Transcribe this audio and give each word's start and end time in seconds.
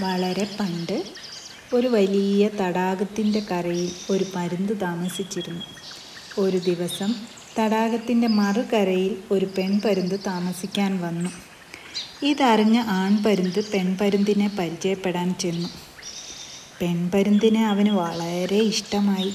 വളരെ 0.00 0.48
പണ്ട് 0.60 1.04
ഒരു 1.74 1.86
വലിയ 1.86 2.48
തടാകത്തിന്റെ 2.48 3.40
കരയിൽ 3.40 3.90
ഒരു 4.10 4.24
പരുന്ത് 4.36 4.80
താമസിച്ചിരുന്നു. 4.80 5.64
ഒരു 6.40 6.56
ദിവസം 6.56 7.14
തടാകത്തിന്റെ 7.58 8.26
മറുകരയിൽ 8.26 9.18
ഒരു 9.30 9.48
പെൺപരുന്ത് 9.58 10.20
താമസിക്കാൻ 10.26 11.00
വന്നു. 11.00 11.30
ഇതറിഞ്ഞ 12.22 12.78
ആൺപരുന്ത് 12.78 13.64
പെൺപരുന്തിനെ 13.64 14.56
പരിചയപ്പെടാൻ 14.58 15.34
ചെന്നു. 15.40 15.68
പെൺപരുന്തിനെ 16.80 17.66
അവന് 17.66 17.90
വളരെ 17.90 18.56
ഇഷ്ടമായി. 18.56 19.34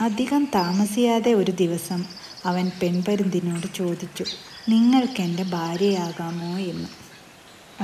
അധികം 0.00 0.48
താമസിയാതെ 0.54 1.32
ഒരു 1.34 1.50
ദിവസം 1.50 2.04
അവൻ 2.44 2.70
പെൺപരുന്തിനോട് 2.82 3.66
ചോദിച്ചു 3.74 4.24
നിങ്ങൾക്കെന്റെ 4.68 5.42
ഭാര്യയാകാമോ? 5.42 6.58
എന്ന്. 6.58 7.06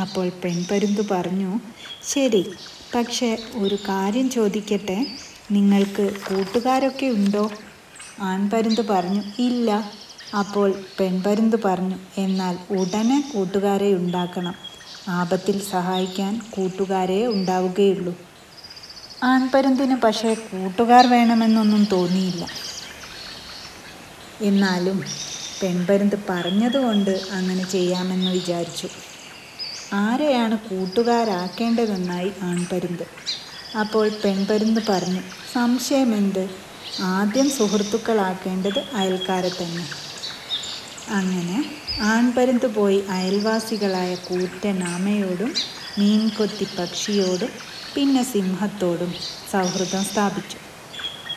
അപ്പോൾ 0.01 0.28
പെൺപരുന്ത് 0.45 1.09
പറഞ്ഞു 1.10 1.60
ശരി 2.02 2.42
പക്ഷേ 2.95 3.38
ഒരു 3.55 3.74
കാര്യം 3.74 4.30
ചോദിക്കട്ടെ? 4.30 5.06
നിങ്ങൾക്ക് 5.51 6.15
കൂട്ടുകാരൊക്കെ 6.28 7.06
ഉണ്ടോ? 7.06 7.51
ആൺപരുന്ത് 8.20 8.80
പറഞ്ഞു 8.80 9.23
ഇല്ല. 9.38 9.70
അപ്പോൾ 10.38 10.84
പെൺപരുന്ത് 11.01 11.56
പറഞ്ഞു 11.65 11.96
എന്നാൽ 12.18 12.56
ഉടനെ 12.70 13.20
കൂട്ടുകാരെ 13.32 13.95
ഉണ്ടാക്കണം. 13.95 14.55
ആപത്തിൽ 15.09 15.59
സഹായിക്കാൻ 15.60 16.40
കൂട്ടുകാരെ 16.51 17.27
ഉണ്ടാവുകയുള്ളൂ. 17.27 18.15
ആൺപരുന്തിന് 19.23 19.96
പക്ഷേ 20.04 20.34
കൂട്ടുകാർ 20.34 21.06
വേണമെന്നൊന്നും 21.06 21.84
തോന്നിയില്ല. 21.84 22.46
എന്നാലും 24.40 25.02
പെൺപരുന്ത് 25.62 26.16
പറഞ്ഞതുകൊണ്ട് 26.29 27.20
അങ്ങനെ 27.30 27.65
ചെയ്യാമെന്ന് 27.65 28.30
വിചാരിച്ചു. 28.30 28.88
ആരെയാണ് 29.93 30.59
കൂട്ടുകാരാക്കേണ്ടതെന്നായി 30.59 32.32
ആൺപരുന്ത്. 32.43 33.07
അപ്പോൾ 33.80 34.09
പെൺപരുന്ത് 34.24 34.80
പറഞ്ഞു 34.88 35.23
സംശയമെന്ത്? 35.52 36.48
ആദ്യം 37.01 37.51
സുഹൃത്തുക്കളാക്കേണ്ടത് 37.51 38.79
അയൽക്കാരെ 38.95 39.48
തന്നെ. 39.48 39.85
അങ്ങനെ 41.09 41.65
ആൺപരുന്ത് 42.01 42.74
പോയി 42.74 43.04
അയൽവാസികളായ 43.10 44.15
കൂറ്റൻ 44.15 44.85
ആമയോടും 44.85 45.52
മീൻകൊത്തി 45.98 46.68
പക്ഷിയോടും 46.79 47.51
പിന്നെ 47.95 48.23
സിംഹത്തോടും 48.23 49.15
സൗഹൃദം 49.52 50.04
സ്ഥാപിച്ചു. 50.04 50.59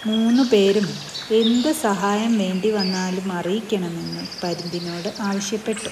മൂന്ന് 0.06 0.44
പേരും 0.44 0.88
എന്ത് 1.32 1.72
സഹായം 1.72 2.38
വേണ്ടി 2.38 2.70
വന്നാലും 2.72 3.32
അറിയിക്കണമെന്ന് 3.32 4.28
പരുന്തിനോട് 4.44 5.22
ആവശ്യപ്പെട്ടു. 5.22 5.90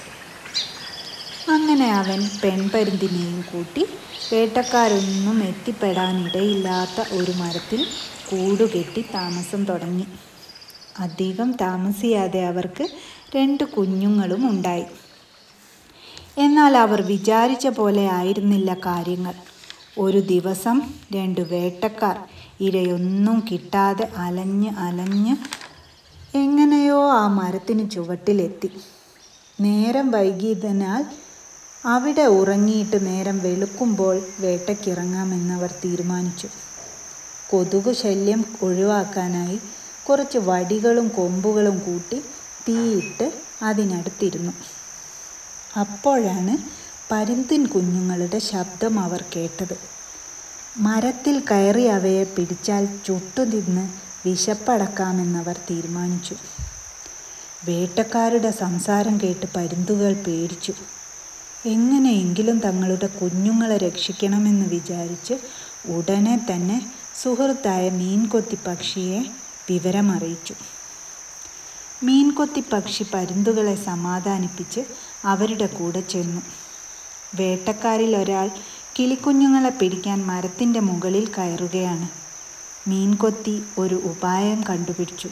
അങ്ങനെ 1.49 1.91
അവൻ 1.91 2.29
പെൺപരുന്തിനെയും 2.43 3.41
കൂട്ടി 3.41 3.85
വേട്ടക്കാരൊന്നും 4.33 5.43
എത്തിപ്പെടാനിടയില്ലാത്ത 5.43 7.05
ഒരു 7.11 7.31
മരത്തിൽ 7.31 7.87
കൂടുകെട്ടി 8.25 9.05
താമസം 9.13 9.65
തുടങ്ങി. 9.65 10.05
അധികം 10.99 11.51
താമസിയാതെ 11.51 12.45
അവർക്ക് 12.45 12.89
രണ്ട് 13.35 13.63
കുഞ്ഞുങ്ങളും 13.63 14.49
ഉണ്ടായി. 14.49 14.85
എന്നാൽ 16.37 16.77
അവർ 16.77 17.01
വിചാരിച്ച 17.01 17.67
പോലെ 17.67 18.07
ആയിരുന്നില്ല 18.09 18.73
കാര്യങ്ങൾ. 18.73 19.33
ഒരു 19.97 20.19
ദിവസം 20.19 20.81
രണ്ട് 21.15 21.41
വേട്ടക്കാർ 21.41 22.17
ഇരയൊന്നും 22.61 23.43
കിട്ടാതെ 23.51 24.09
അലഞ്ഞ് 24.17 24.69
അലഞ്ഞ് 24.77 25.35
എങ്ങനെയോ 26.35 27.11
ആ 27.11 27.27
മരത്തിന് 27.27 27.91
ചുവട്ടിലെത്തി. 27.91 28.69
നേരം 29.61 30.11
വൈകിയതിനാൽ 30.11 31.22
അവിടെ 31.85 32.21
ഉറങ്ങിയിട്ട് 32.21 33.05
നേരം 33.05 33.39
വെളുക്കുമ്പോൾ 33.39 34.21
വേട്ടയ്ക്കിറങ്ങാമെന്നവർ 34.39 35.71
തീരുമാനിച്ചു. 35.85 36.47
കൊതുക് 37.49 37.93
ശല്യം 37.93 38.45
ഒഴിവാക്കാനായി 38.61 39.59
കുറച്ച് 40.09 40.37
വടികളും 40.37 41.07
കൊമ്പുകളും 41.07 41.79
കൂട്ടി 41.79 42.19
തീയിട്ട് 42.69 43.33
അതിനടുത്തിരുന്നു. 43.61 44.51
അപ്പോഴാണ് 45.79 46.57
പരുന്തിൻ 47.11 47.65
കുഞ്ഞുങ്ങളുടെ 47.65 48.39
ശബ്ദം 48.39 48.99
അവർ 48.99 49.23
കേട്ടത്. 49.35 49.77
മരത്തിൽ 50.77 51.43
കയറി 51.51 51.83
അവയെ 51.83 52.23
പിടിച്ചാൽ 52.23 52.87
ചുട്ടുതിന്ന് 53.05 53.89
വിശപ്പടക്കാമെന്നവർ 54.27 55.57
തീരുമാനിച്ചു. 55.57 56.35
വേട്ടക്കാരുടെ 57.65 58.51
സംസാരം 58.51 59.19
കേട്ട് 59.23 59.45
പരുന്തുകൾ 59.55 60.13
പേടിച്ചു. 60.13 60.73
എങ്ങനെയെങ്കിലും 61.65 62.59
തങ്ങളുടെ 62.59 63.07
കുഞ്ഞുങ്ങളെ 63.07 63.77
രക്ഷിക്കണമെന്ന് 63.77 64.65
വിചാരിച്ച് 64.65 65.33
ഉടനെ 65.87 66.45
തന്നെ 66.51 66.91
സുഹൃത്തായ 67.15 67.89
മീൻകൊത്തി 67.89 68.57
പക്ഷിയെ 68.67 69.25
വിവരമറിയിച്ചു. 69.69 70.53
മീൻകൊത്തി 72.03 72.63
പക്ഷി 72.73 73.05
പരുന്തുകളെ 73.13 73.75
സമാധാനിപ്പിച്ച് 73.75 74.81
അവരുടെ 75.25 75.65
കൂടെ 75.65 76.01
ചെന്നു. 76.01 76.41
വേട്ടക്കാരിൽ 77.35 78.17
ഒരാൾ 78.17 78.51
കിളിക്കുഞ്ഞുങ്ങളെ 78.99 79.69
പിടിക്കാൻ 79.69 80.25
മരത്തിന്റെ 80.25 80.79
മുകളിൽ 80.79 81.31
കയറുകയാണ്. 81.37 82.09
മീൻകൊത്തി 82.89 83.63
ഒരു 83.77 83.95
ഉപായം 83.95 84.63
കണ്ടുപിടിച്ചു. 84.69 85.29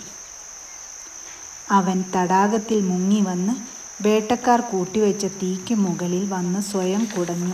അവൻ 1.71 2.03
തടാകത്തിൽ 2.15 2.81
മുങ്ങി 2.81 3.21
വന്ന് 3.21 3.70
വേട്ടക്കാർ 4.05 4.61
കൂട്ടിവെച്ച 4.61 5.25
തീക്ക് 5.25 5.73
മുകളിൽ 5.75 6.23
വന്ന് 6.29 6.61
സ്വയം 6.61 7.05
കുടഞ്ഞു. 7.05 7.53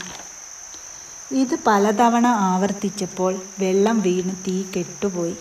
ഇത് 1.32 1.56
പലതവണ 1.68 2.28
ആവർത്തിച്ചപ്പോൾ 2.28 3.34
വെള്ളം 3.60 4.00
വീണ് 4.00 4.36
തീ 4.48 4.66
കെട്ടുപോയി. 4.76 5.36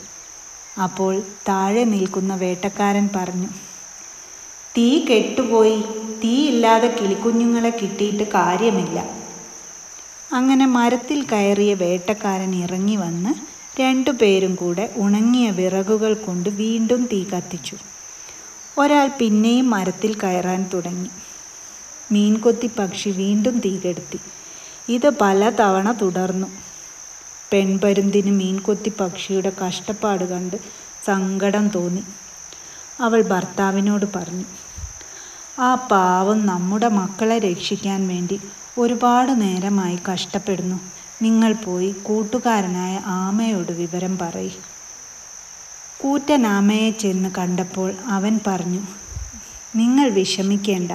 അപ്പോൾ 0.82 1.22
താഴെ 1.48 1.84
നിൽക്കുന്ന 1.84 2.34
വേട്ടക്കാരൻ 2.34 3.08
പറഞ്ഞു 3.16 3.50
തീ 4.76 4.88
കെട്ടുപോയി. 5.10 5.78
തീ 6.24 6.34
ഇല്ലാതെ 6.48 6.88
കിളിക്കുഞ്ഞുങ്ങളെ 6.88 7.70
കിട്ടിയിട്ട് 7.70 8.22
കാര്യമില്ല. 8.22 8.98
അങ്ങനെ 10.32 10.66
മരത്തിൽ 10.66 11.22
കയറിയ 11.22 11.74
വേട്ടക്കാരൻ 11.74 12.54
ഇറങ്ങി 12.54 12.96
വന്ന് 12.96 13.32
രണ്ടുപേരും 13.80 14.54
കൂടെ 14.54 14.84
ഉണങ്ങിയ 14.96 15.50
വിറകുകൾ 15.50 16.14
കൊണ്ട് 16.14 16.48
വീണ്ടും 16.48 17.08
തീ 17.12 17.24
കത്തിച്ചു. 17.24 17.76
ഒരാൾ 18.78 19.08
പിന്നെയും 19.18 19.70
മരത്തിൽ 19.70 20.14
കയറാൻ 20.14 20.66
തുടങ്ങി. 20.74 21.10
മീൻകൊത്തി 22.12 22.70
പക്ഷി 22.78 23.10
വീണ്ടും 23.10 23.58
തീ 23.58 23.78
കെടുത്തി 23.78 24.18
ഇത് 24.88 25.10
പല 25.20 25.50
തവണ 25.50 25.92
തുടർന്നു. 25.92 26.46
പെൺപരുന്തിന് 27.52 28.30
മീൻകൊത്തി 28.30 28.92
പക്ഷിയുടെ 29.00 29.52
കഷ്ടപ്പാട് 29.62 30.24
കണ്ട് 30.24 30.56
സങ്കടം 31.06 31.68
തോന്നി. 31.68 32.02
അവൾ 33.00 33.22
ഭർത്താവിനോട് 33.22 34.06
പറഞ്ഞു 34.16 34.44
ആ 35.60 35.74
പാവം 35.74 36.46
നമ്മുടെ 36.46 36.88
മക്കളെ 36.88 37.38
രക്ഷിക്കാൻ 37.38 38.08
വേണ്ടി 38.08 38.40
ഒരുപാട് 38.78 39.40
നേരമായി 39.40 39.98
കഷ്ടപ്പെടുന്നു. 40.08 40.78
നിങ്ങൾ 41.22 41.52
പോയി 41.52 41.90
കൂട്ടുകാരനായ 41.92 43.00
ആമയോട് 43.06 43.72
വിവരം 43.72 44.18
പറയും. 44.18 44.75
കൂറ്റൻ 46.00 46.46
ആമയെ 46.46 46.90
ചെന്ന് 46.90 47.28
കണ്ടപ്പോൾ 47.38 47.94
അവൻ 48.06 48.40
പറഞ്ഞു 48.46 48.80
നിങ്ങൾ 49.76 50.08
വിഷമിക്കേണ്ട 50.08 50.92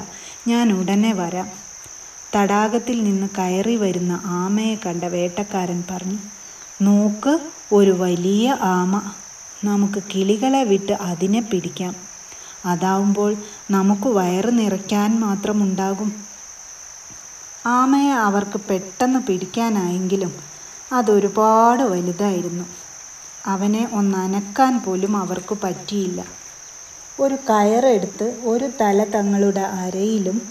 ഞാൻ 0.47 0.73
ഉടനെ 0.73 1.13
വരാം. 1.13 1.49
തടാകത്തിൽ 2.35 3.03
നിന്ന് 3.03 3.27
കയറി 3.37 3.75
വരുന്ന 3.75 4.21
ആമയെ 4.25 4.75
കണ്ട 4.75 5.03
വേട്ടക്കാരൻ 5.03 5.83
പറഞ്ഞു 5.91 6.17
നോക്ക് 6.81 7.39
ഒരു 7.73 7.91
വലിയ 7.91 8.57
ആമ. 8.61 9.11
നമുക്ക് 9.65 10.03
കിളികളെ 10.15 10.63
വിട്ട് 10.63 10.91
അതിനെ 10.91 11.41
പിടിക്കാം. 11.41 11.95
അതാവുമ്പോൾ 12.65 13.35
നമുക്ക് 13.71 14.07
വയറ് 14.07 14.59
നിറയ്ക്കാൻ 14.59 15.19
മാത്രമുണ്ടാകും. 15.19 16.25
ആമയെ 17.65 18.11
അവർക്ക് 18.11 18.61
പെട്ടെന്ന് 18.69 19.19
പിടിക്കാനായെങ്കിലും 19.19 20.33
അതൊരുപാട് 20.93 21.83
വലുതായിരുന്നു. 21.83 22.63
അവനെ 23.45 23.89
ഒന്നനക്കാൻ 23.93 24.81
പോലും 24.85 25.17
അവർക്ക് 25.17 25.57
പറ്റിയില്ല. 25.63 26.25
ഒരു 27.19 27.35
കയറെടുത്ത് 27.35 28.41
ഒരു 28.43 28.69
തല 28.81 29.03
തങ്ങളുടെ 29.03 29.61
അരയിലും 29.61 30.41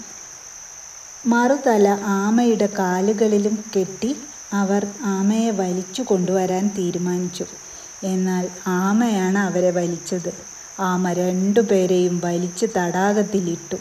മറുതല 1.25 1.87
ആമയുടെ 2.05 2.69
കാലുകളിലും 2.79 3.63
കെട്ടി 3.75 4.15
അവർ 4.53 4.85
ആമയെ 5.01 5.51
വലിച്ചു 5.51 6.01
കൊണ്ടുവരാൻ 6.01 6.67
തീരുമാനിച്ചു. 6.77 7.45
എന്നാൽ 8.03 8.49
ആമയാണ് 8.67 9.37
അവരെ 9.37 9.71
വലിച്ചത്. 9.71 10.33
ആമ 10.79 11.13
രണ്ടുപേരെയും 11.13 12.21
വലിച്ച് 12.23 12.65
തടാകത്തിലിട്ടു. 12.77 13.77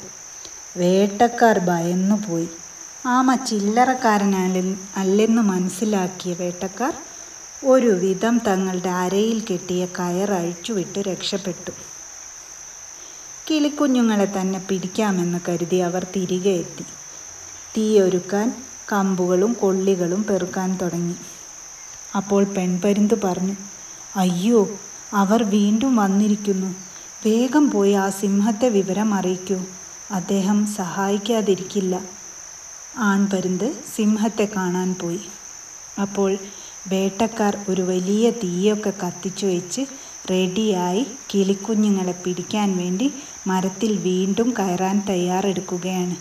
വേട്ടക്കാർ 0.77 1.59
ഭയന്നുപോയി. 1.59 2.49
ആമ 3.07 3.35
ചില്ലറക്കാരനാലും 3.35 4.81
അല്ലെന്ന് 4.97 5.43
മനസ്സിലാക്കിയ 5.43 6.35
വേട്ടക്കാർ 6.35 6.95
ഒരുവിധം 7.65 8.39
തങ്ങളുടെ 8.39 8.89
അരയിൽ 8.89 9.43
കെട്ടിയ 9.51 9.87
കയർ 9.87 10.33
അഴിച്ചുവിട്ട് 10.33 10.99
രക്ഷപ്പെട്ടു. 10.99 11.71
കിളിക്കുഞ്ഞുങ്ങളെ 13.51 14.33
തന്നെ 14.41 14.67
പിടിക്കാമെന്ന് 14.69 15.39
കരുതി 15.49 15.77
അവർ 15.77 16.07
തിരികെ 16.17 16.51
എത്തി. 16.51 16.83
തീയൊരുക്കാൻ 17.77 18.65
കമ്പുകളും 18.93 19.53
കൊള്ളികളും 19.53 20.23
പെറുക്കാൻ 20.23 20.79
തുടങ്ങി. 20.83 21.15
അപ്പോൾ 22.17 22.45
പെൺപരിന്ത് 22.45 23.23
പറഞ്ഞു 23.25 23.57
അയ്യോ 24.17 24.69
അവർ 25.13 25.43
വീണ്ടും 25.43 25.97
വന്നിരിക്കുന്നു. 25.97 26.75
വേഗം 27.27 27.71
പോയി 27.71 27.93
ആ 27.93 28.11
സിംഹത്തെ 28.11 28.69
വിവരം 28.69 29.15
അറിയിക്കൂ. 29.15 29.63
അദ്ദേഹം 30.11 30.67
സഹായിക്കാതിരിക്കില്ല. 30.67 32.05
ആൺപരിന്ത് 32.97 33.75
സിംഹത്തെ 33.97 34.49
കാണാൻ 34.57 34.95
പോയി. 34.95 35.21
അപ്പോൾ 36.01 36.39
വേട്ടക്കാർ 36.89 37.57
ഒരു 37.69 37.83
വലിയ 37.83 38.31
തീയൊക്കെ 38.31 38.91
കത്തിച്ചു 38.91 39.47
വെച്ച് 39.47 39.81
റെഡിയായി 40.31 41.07
കിളിക്കുഞ്ഞുങ്ങളെ 41.35 42.13
പിടിക്കാൻ 42.13 42.77
വേണ്ടി 42.77 43.13
മരത്തിൽ 43.47 43.97
വീണ്ടും 43.97 44.55
കയറാൻ 44.59 45.03
തയ്യാറെടുക്കുകയാണ്. 45.09 46.17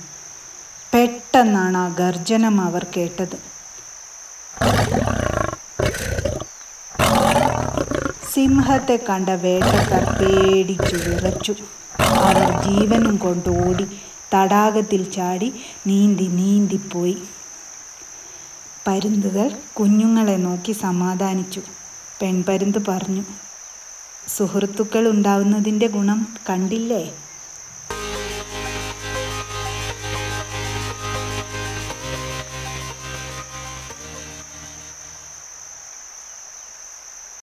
പെട്ടെന്നാണ് 0.93 1.77
ആ 1.77 1.87
ഗർജനം 1.87 2.61
അവർ 2.61 2.85
കേട്ടത്. 2.97 3.37
സിംഹത്തെ 8.33 8.99
കണ്ട 9.09 9.29
വേട്ടക്കാർ 9.29 10.03
പേടിച്ചു 10.19 10.95
വിറച്ചു. 10.95 11.55
അവർ 12.01 12.49
ജീവനും 12.61 13.15
കൊണ്ട് 13.15 13.49
ഓടി 13.49 13.87
തടാകത്തിൽ 14.35 15.11
ചാടി 15.11 15.53
നീന്തി 15.87 16.23
നീന്തിപ്പോയി. 16.23 17.17
പരുന്തുകൾ 18.89 19.47
കുഞ്ഞുങ്ങളെ 19.79 20.37
നോക്കി 20.37 20.71
സമാധാനിച്ചു. 20.71 21.61
പെൺപരുന്ത് 22.21 22.77
പറഞ്ഞു 22.87 23.23
സുഹൃത്തുക്കൾ 24.27 25.07
ഉണ്ടാവുന്നതിന്റെ 25.09 25.87
ഗുണം 25.87 26.27
കണ്ടില്ലേ? 26.49 27.13